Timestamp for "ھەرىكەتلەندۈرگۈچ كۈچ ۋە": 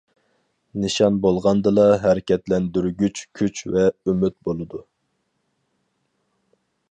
2.05-3.85